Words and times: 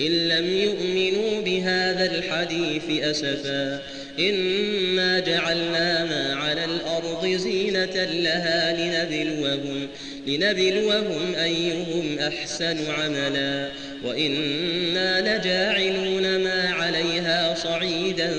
إن 0.00 0.28
لم 0.28 0.56
يؤمنوا 0.56 1.40
بهذا 1.42 2.10
الحديث 2.14 3.04
أسفا 3.04 3.82
إنا 4.18 5.18
جعلنا 5.18 6.04
ما 6.04 6.34
على 6.34 6.64
الأرض 6.64 7.26
زينة 7.26 8.04
لها 8.04 8.76
لنبلوهم 8.76 9.88
لنبلوهم 10.26 11.34
أيهم 11.34 12.18
أحسن 12.18 12.76
عملا 12.90 13.68
وإنا 14.04 15.20
لجاعلون 15.20 16.38
ما 16.38 16.70
عليها 16.70 17.54
صعيدا 17.54 18.30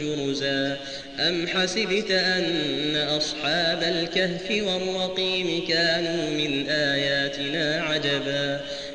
جرزا 0.00 0.76
أم 1.20 1.46
حسبت 1.46 2.10
أن 2.10 2.96
أصحاب 2.96 3.82
الكهف 3.82 4.50
والرقيم 4.50 5.66
كانوا 5.68 6.30
من 6.30 6.68
آياتنا 6.68 7.82
عجبا 7.82 8.60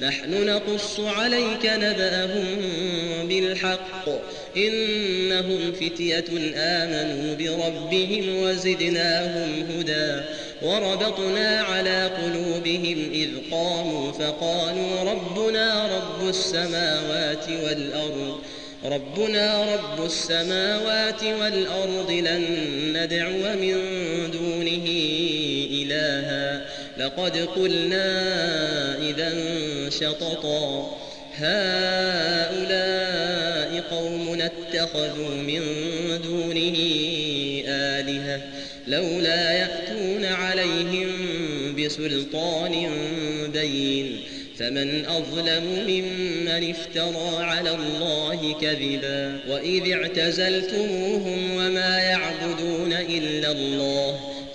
نحن 0.00 0.46
نقص 0.46 1.00
عليك 1.00 1.66
نبأهم 1.66 2.58
بالحق. 3.28 4.08
إنهم 4.56 5.72
فتية 5.72 6.24
آمنوا 6.56 7.34
بربهم 7.34 8.42
وزدناهم 8.42 9.66
هدى. 9.70 10.22
وربطنا 10.62 11.60
على 11.60 12.10
قلوبهم 12.22 13.10
إذ 13.12 13.28
قاموا 13.50 14.12
فقالوا 14.12 15.12
ربنا 15.12 15.96
رب 15.96 16.28
السماوات 16.28 17.48
والأرض 17.64 18.40
ربنا 18.84 19.74
رب 19.74 20.06
السماوات 20.06 21.24
والأرض 21.24 22.10
لن 22.10 22.44
ندعو 22.96 23.56
من 23.56 23.76
دونه 24.32 24.86
لقد 26.98 27.36
قلنا 27.36 28.08
إذا 28.98 29.34
شططا. 29.90 30.96
هؤلاء 31.36 32.76
قوم 33.90 34.40
اتخذوا 34.40 35.30
من 35.30 35.60
دونه 36.24 36.76
آلهة 37.68 38.40
لولا 38.86 39.52
يأتون 39.52 40.24
عليهم 40.24 41.08
بسلطان 41.78 42.90
بين. 43.52 44.20
فمن 44.58 45.04
أظلم 45.06 45.64
ممن 45.86 46.70
افترى 46.70 47.44
على 47.44 47.70
الله 47.70 48.54
كذبا. 48.60 49.38
وإذ 49.48 49.92
اعتزلتموهم 49.92 51.56
وما 51.56 51.98
يعبدون 51.98 52.92
إلا 52.92 53.52
الله. 53.52 54.35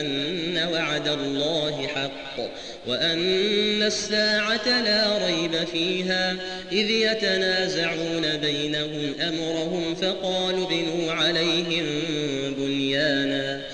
أن 0.00 0.68
وعد 0.72 1.08
الله 1.08 1.86
حق 1.86 2.50
وأن 2.86 3.82
الساعة 3.82 4.82
لا 4.82 5.26
ريب 5.26 5.64
فيها 5.72 6.36
إذ 6.72 6.90
يتنازعون 6.90 8.36
بينهم 8.42 9.14
أمرهم 9.20 9.94
فقالوا 9.94 10.68
بنوا 10.68 11.12
عليهم 11.12 11.84
بنيانا 12.58 13.73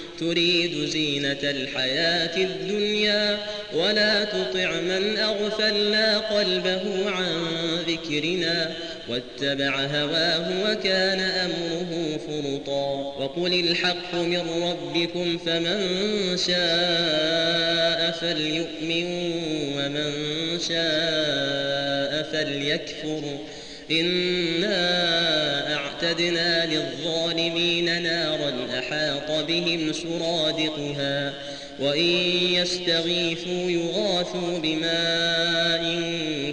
تريد 0.21 0.85
زينة 0.85 1.37
الحياة 1.43 2.37
الدنيا 2.37 3.37
ولا 3.73 4.23
تطع 4.23 4.71
من 4.71 5.17
أغفلنا 5.17 6.17
قلبه 6.17 7.09
عن 7.09 7.47
ذكرنا 7.87 8.71
واتبع 9.09 9.75
هواه 9.75 10.71
وكان 10.71 11.19
أمره 11.19 12.19
فرطا 12.27 12.91
وقل 13.19 13.53
الحق 13.53 14.15
من 14.15 14.63
ربكم 14.63 15.37
فمن 15.37 15.79
شاء 16.47 18.11
فليؤمن 18.11 19.05
ومن 19.77 20.11
شاء 20.59 22.23
فليكفر 22.31 23.21
إنا 23.91 25.75
أعتدنا 25.75 26.65
للظالمين 26.65 28.03
نارا 28.03 28.53
أحاط 28.79 29.45
بهم 29.47 29.93
سرادقها 29.93 31.33
وإن 31.79 32.09
يستغيثوا 32.53 33.71
يغاثوا 33.71 34.59
بماء 34.63 35.81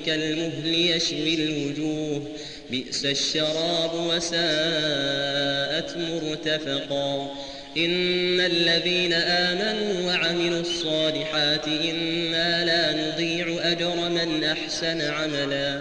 كالمهل 0.06 0.74
يشوي 0.74 1.34
الوجوه 1.34 2.22
بئس 2.70 3.04
الشراب 3.04 3.90
وساءت 3.94 5.96
مرتفقا 5.96 7.34
إن 7.76 8.40
الذين 8.40 9.12
آمنوا 9.12 10.06
وعملوا 10.06 10.60
الصالحات 10.60 11.68
إنا 11.68 12.64
لا 12.64 12.92
نضيع 12.92 13.72
أجر 13.72 13.96
من 14.08 14.44
أحسن 14.44 15.00
عملا 15.00 15.80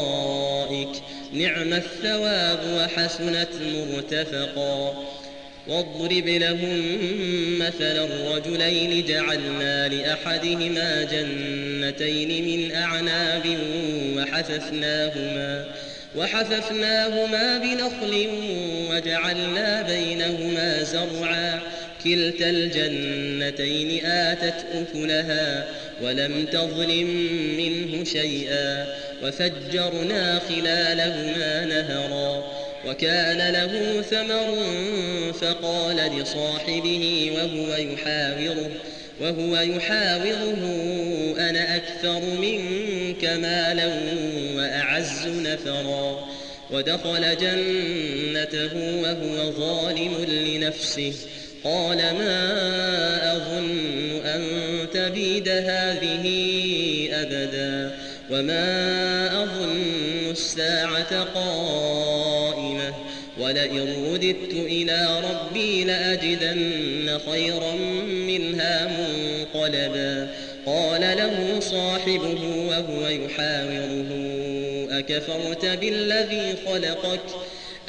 نعم 1.33 1.73
الثواب 1.73 2.59
وحسنت 2.77 3.49
مرتفقا. 3.63 5.03
واضرب 5.67 6.27
لهم 6.27 6.81
مثلا 7.59 8.05
الرجلين 8.05 9.05
جعلنا 9.05 9.87
لأحدهما 9.87 11.03
جنتين 11.03 12.45
من 12.45 12.75
أعناب 12.75 13.57
وحففناهما 14.17 15.65
وحففناهما 16.15 17.57
بنخل 17.57 18.27
وجعلنا 18.89 19.81
بينهما 19.81 20.83
زرعا. 20.83 21.59
كلتا 22.03 22.49
الجنتين 22.49 24.05
آتت 24.05 24.65
أكلها 24.73 25.67
ولم 26.01 26.45
تظلم 26.45 27.07
منه 27.57 28.03
شيئا 28.03 28.87
وفجرنا 29.23 30.39
خلالهما 30.49 31.65
نهرا 31.65 32.43
وكان 32.87 33.53
له 33.53 34.01
ثمر 34.01 34.57
فقال 35.33 35.95
لصاحبه 35.95 37.31
وهو 37.35 37.75
يحاوره 37.75 38.71
وهو 39.21 39.55
يحاوره 39.55 40.61
أنا 41.39 41.75
أكثر 41.75 42.19
منك 42.41 43.25
مالا 43.25 43.93
وأعز 44.55 45.27
نفرا 45.27 46.27
ودخل 46.71 47.37
جنته 47.37 49.01
وهو 49.01 49.51
ظالم 49.51 50.25
لنفسه 50.27 51.13
قال 51.63 51.97
ما 51.97 53.35
أظن 53.35 54.21
أن 54.25 54.41
تبيد 54.93 55.49
هذه 55.49 56.25
أبدا 57.11 57.95
وما 58.31 59.43
أظن 59.43 60.31
الساعة 60.31 61.23
قائمة 61.23 62.93
ولئن 63.39 64.13
رددت 64.13 64.53
إلى 64.53 65.21
ربي 65.31 65.83
لأجدن 65.83 67.19
خيرا 67.31 67.73
منها 68.05 68.87
منقلبا 68.87 70.29
قال 70.65 71.01
له 71.01 71.59
صاحبه 71.59 72.67
وهو 72.69 73.07
يحاوره 73.07 74.09
أكفرت 74.91 75.65
بالذي 75.65 76.55
خلقك 76.65 77.21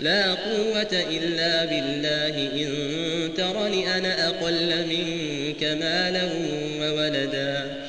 لا 0.00 0.34
قوة 0.34 1.04
إلا 1.10 1.64
بالله. 1.64 2.50
إن 2.52 3.34
ترني 3.36 3.96
أنا 3.96 4.28
أقل 4.28 4.86
منك 4.86 5.64
مالا 5.64 6.28
وولدا. 6.80 7.86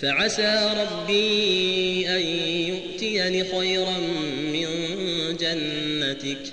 فعسى 0.00 0.70
ربي 0.80 2.08
أن 2.08 2.20
يؤتيني 2.68 3.44
خيرا 3.44 3.98
من 4.52 4.66
جنتك. 5.40 6.52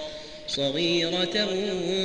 صغيرة 0.55 1.47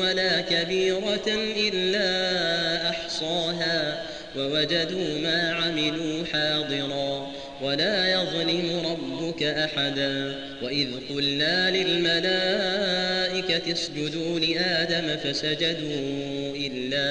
ولا 0.00 0.40
كبيرة 0.40 1.26
إلا 1.56 2.90
أحصاها 2.90 4.02
ووجدوا 4.36 5.18
ما 5.22 5.52
عملوا 5.52 6.24
حاضرا 6.32 7.32
ولا 7.62 8.12
يظلم 8.12 8.86
ربك 8.86 9.42
أحدا 9.42 10.34
وإذ 10.62 10.88
قلنا 11.10 11.70
للملائكة 11.70 13.72
اسجدوا 13.72 14.40
لآدم 14.40 15.16
فسجدوا 15.16 16.56
إلا 16.56 17.06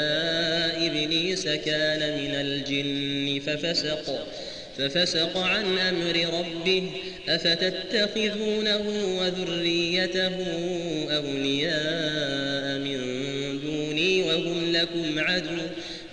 إبليس 0.87 1.47
كان 1.47 1.99
من 1.99 2.35
الجن 2.35 3.39
ففسق 3.39 4.25
ففسق 4.77 5.37
عن 5.37 5.77
أمر 5.77 6.39
ربه 6.39 6.89
أفتتخذونه 7.29 8.83
وذريته 9.19 10.35
أولياء 11.15 12.79
من 12.79 12.99
دوني 13.63 14.23
وهم 14.23 14.71
لكم 14.71 15.19
عدو 15.19 15.57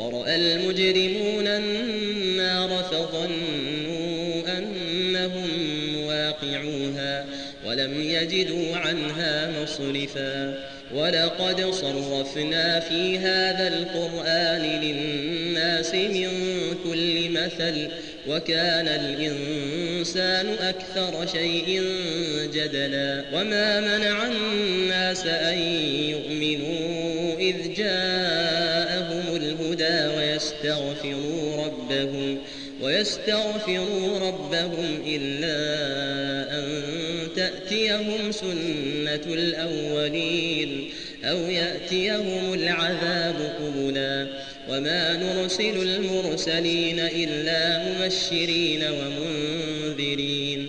ورأى 0.00 0.36
المجرمون 0.36 1.46
النار 1.46 2.68
فظنوا 2.90 4.58
أنهم 4.58 5.48
واقعوها 6.04 7.24
ولم 7.66 8.02
يجدوا 8.02 8.76
عنها 8.76 9.62
مصرفا 9.62 10.58
ولقد 10.94 11.70
صرفنا 11.70 12.80
في 12.80 13.18
هذا 13.18 13.68
القرآن 13.68 14.80
للناس 14.82 15.94
من 15.94 16.28
كل 16.84 17.30
مثل 17.30 17.88
وكان 18.28 18.88
الإنسان 18.88 20.46
أكثر 20.60 21.26
شيء 21.26 21.82
جدلا 22.54 23.24
وما 23.34 23.80
منع 23.80 24.26
الناس 24.26 25.26
أن 25.26 25.58
يؤمنوا 26.10 27.38
إذ 27.38 27.70
الهدى 27.80 28.79
ويستغفروا 30.40 31.66
ربهم 31.66 32.38
ويستغفروا 32.82 34.18
ربهم 34.18 35.02
إلا 35.06 35.58
أن 36.58 36.82
تأتيهم 37.36 38.32
سنة 38.32 39.34
الأولين 39.34 40.90
أو 41.24 41.38
يأتيهم 41.38 42.54
العذاب 42.54 43.36
قبلا 43.60 44.26
وما 44.70 45.16
نرسل 45.16 45.82
المرسلين 45.82 46.98
إلا 47.00 47.84
مبشرين 47.88 48.84
ومنذرين 48.84 50.68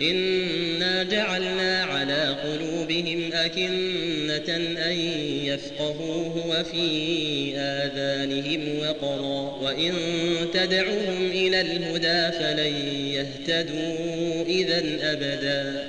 إنا 0.00 1.02
جعلنا 1.02 1.84
على 1.84 2.36
قلوبهم 2.44 3.30
أكنة 3.32 4.56
أن 4.56 4.96
يفقهوه 5.44 6.46
وفي 6.46 7.52
آذانهم 7.56 8.78
وقرا 8.78 9.62
وإن 9.62 9.92
تدعوهم 10.54 11.30
إلى 11.30 11.60
الهدى 11.60 12.38
فلن 12.38 12.74
يهتدوا 13.06 14.44
إذا 14.46 14.82
أبدا 15.02 15.88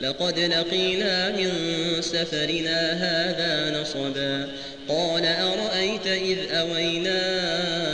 لقد 0.00 0.38
لقينا 0.38 1.30
من 1.30 1.52
سفرنا 2.00 2.92
هذا 2.92 3.80
نصبا. 3.80 4.48
قال 4.88 5.26
أرأيت 5.26 6.06
إذ 6.06 6.38
أوينا 6.52 7.20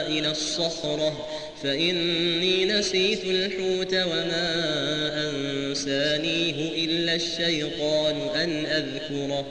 إلى 0.06 0.30
الصخرة 0.30 1.28
فإني 1.62 2.64
نسيت 2.64 3.24
الحوت 3.24 3.94
وما 3.94 4.54
أنسانيه 5.30 6.84
إلا 6.84 7.14
الشيطان 7.14 8.16
أن 8.34 8.66
أذكره. 8.66 9.46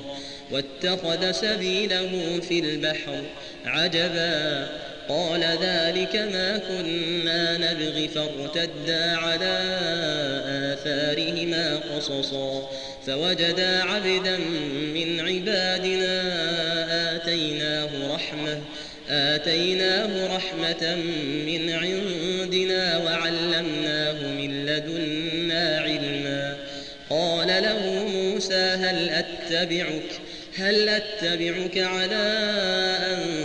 واتخذ 0.52 1.32
سبيله 1.32 2.40
في 2.50 2.60
البحر 2.60 3.24
عجبا. 3.66 4.70
قال 5.10 5.44
ذلك 5.44 6.16
ما 6.16 6.58
كنا 6.58 7.58
نبغي 7.58 8.08
فارتدا 8.08 9.18
على 9.18 9.60
آثارهما 10.74 11.80
قصصا. 11.96 12.70
فوجدا 13.08 13.84
عبدا 13.84 14.38
من 14.94 15.20
عبادنا 15.20 16.22
آتيناه 17.16 17.90
رحمة 18.16 18.62
آتيناه 19.10 20.36
رحمة 20.36 20.96
من 21.46 21.70
عندنا 21.70 22.98
وعلمناه 22.98 24.22
من 24.22 24.66
لدنا 24.66 25.80
علما. 25.80 26.58
قال 27.10 27.48
له 27.48 28.08
موسى 28.08 28.56
هل 28.56 29.10
أتبعك؟ 29.10 30.12
هل 30.58 30.90
أتبعك 30.90 31.78
على 31.78 32.26
أن 33.14 33.45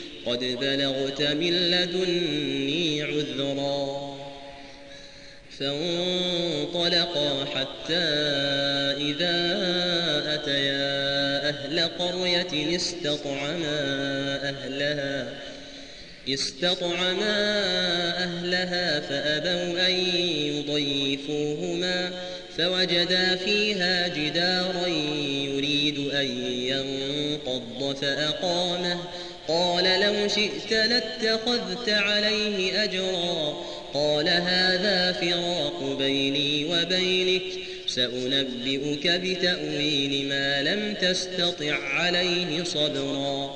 قد 0.25 0.39
بلغت 0.39 1.21
من 1.21 1.53
لدني 1.53 3.01
عذرا. 3.01 4.11
فانطلقا 5.59 7.45
حتى 7.45 8.03
إذا 8.97 9.57
أتيا 10.33 11.49
أهل 11.49 11.79
قرية 11.79 12.75
استطعما 12.75 13.79
أهلها. 14.43 15.33
استطعما 16.29 17.63
أهلها 18.23 18.99
فأبوا 18.99 19.87
أن 19.87 19.93
يضيفوهما. 20.31 22.11
فوجدا 22.57 23.35
فيها 23.35 24.07
جدارا 24.07 24.87
يريد 24.87 26.09
أن 26.13 26.25
ينقض 26.45 27.95
فأقامه. 28.01 28.97
قال 29.51 29.83
لو 29.83 30.27
شئت 30.27 30.71
لاتخذت 30.71 31.89
عليه 31.89 32.83
أجرا. 32.83 33.57
قال 33.93 34.29
هذا 34.29 35.11
فراق 35.11 35.97
بيني 35.97 36.65
وبينك. 36.65 37.43
سأنبئك 37.87 39.07
بتأويل 39.07 40.29
ما 40.29 40.61
لم 40.61 40.93
تستطع 40.93 41.75
عليه 41.75 42.63
صبرا. 42.63 43.55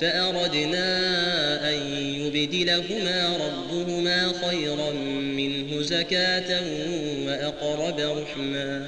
فأردنا 0.00 1.70
أن 1.70 1.74
يبدلهما 2.20 3.36
ربهما 3.36 4.32
خيرا 4.48 4.90
منه 5.10 5.82
زكاة 5.82 6.60
وأقرب 7.26 8.00
رحما 8.00 8.86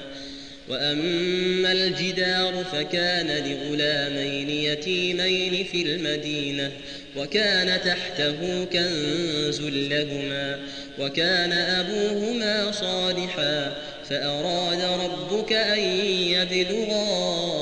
وأما 0.68 1.72
الجدار 1.72 2.64
فكان 2.72 3.26
لغلامين 3.26 4.50
يتيمين 4.50 5.64
في 5.64 5.82
المدينة 5.82 6.70
وكان 7.16 7.80
تحته 7.84 8.64
كنز 8.64 9.60
لهما 9.62 10.58
وكان 10.98 11.52
أبوهما 11.52 12.72
صالحا 12.72 13.76
فأراد 14.10 14.80
ربك 14.82 15.52
أن 15.52 15.80
يبلغا 16.08 17.61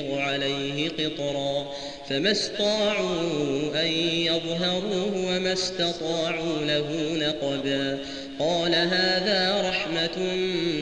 أفرغ 0.00 0.18
عليه 0.20 0.88
قطرا 0.88 1.72
فما 2.08 2.30
استطاعوا 2.30 3.82
أن 3.82 3.86
يظهروه 4.26 5.12
وما 5.26 5.52
استطاعوا 5.52 6.60
له 6.60 6.88
نقبا 7.12 7.98
قال 8.38 8.74
هذا 8.74 9.68
رحمة 9.68 10.34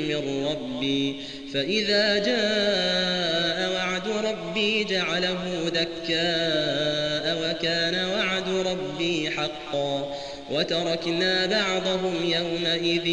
من 0.08 0.46
ربي 0.46 1.16
فإذا 1.54 2.18
جاء 2.18 3.72
وعد 3.74 4.08
ربي 4.08 4.84
جعله 4.84 5.68
دكاء 5.68 7.38
وكان 7.42 8.04
وعد 8.04 8.48
ربي 8.66 9.30
حقا 9.30 10.14
وتركنا 10.50 11.46
بعضهم 11.46 12.14
يومئذ 12.24 13.06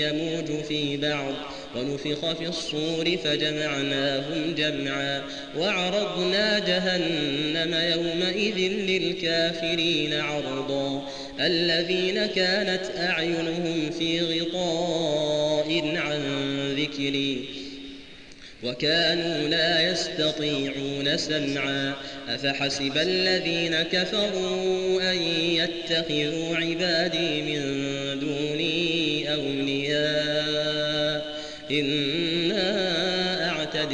يموج 0.00 0.64
في 0.64 0.96
بعض 0.96 1.34
ونفخ 1.76 2.32
في 2.32 2.48
الصور 2.48 3.16
فجمعناهم 3.24 4.54
جمعا 4.54 5.22
وعرضنا 5.58 6.58
جهنم 6.58 7.74
يومئذ 7.74 8.58
للكافرين 8.72 10.14
عرضا 10.14 11.08
الذين 11.40 12.26
كانت 12.26 12.82
أعينهم 12.98 13.90
في 13.98 14.20
غطاء 14.20 15.96
عن 15.96 16.20
ذكري 16.78 17.44
وكانوا 18.64 19.48
لا 19.48 19.90
يستطيعون 19.90 21.16
سمعا 21.16 21.94
أفحسب 22.28 22.98
الذين 22.98 23.82
كفروا 23.82 25.12
أن 25.12 25.16
يتخذوا 25.32 26.56
عبادي 26.56 27.42
من 27.42 27.60
دوني 28.20 28.85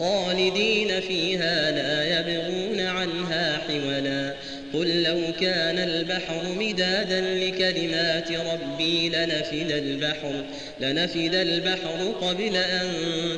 خالدين 0.00 1.00
فيها 1.00 1.70
لا 1.70 2.20
يبغون 2.20 2.80
عنها 2.80 3.58
حولا. 3.68 4.34
قل 4.74 5.02
لو 5.02 5.20
كان 5.40 5.78
البحر 5.78 6.42
مدادا 6.60 7.20
لكلمات 7.20 8.28
ربي 8.32 9.08
لنفد 9.08 9.70
البحر 9.70 10.44
لنفد 10.80 11.34
البحر 11.34 12.12
قبل 12.20 12.56
أن 12.56 12.88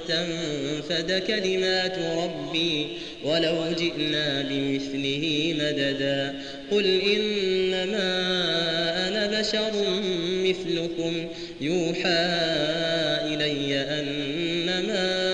تنفد 0.09 1.23
كلمات 1.27 1.99
ربي. 1.99 2.87
ولو 3.25 3.73
جئنا 3.79 4.43
بمثله 4.43 5.55
مددا. 5.59 6.35
قل 6.71 7.01
إنما 7.01 8.09
أنا 9.09 9.41
بشر 9.41 9.73
مثلكم. 10.45 11.29
يوحى 11.61 12.27
إلي 13.27 13.81
أنما 13.81 15.32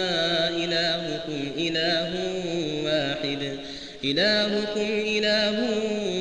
إلهكم 4.04 4.88
إله 4.90 5.56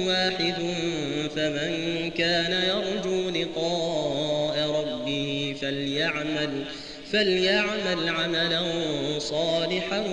واحد 0.08 0.56
فمن 1.36 2.12
كان 2.18 2.52
يرجو 2.70 3.30
لقاء 3.30 4.70
ربه 4.82 5.56
فليعمل 5.62 6.50
فليعمل 7.12 8.10
عملا 8.10 8.64
صالحا 9.20 10.04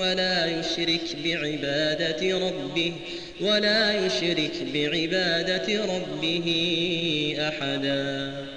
ولا 0.00 0.46
يشرك 0.46 1.16
بعبادة 1.24 2.38
ربه 2.38 2.92
ولا 3.40 4.06
يشرك 4.06 4.52
بعبادة 4.74 5.84
ربه 5.84 6.46
أحدا. 7.38 8.53